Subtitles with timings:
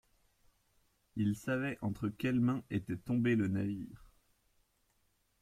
[1.15, 4.09] Il savait entre quelles mains était tombé le navire...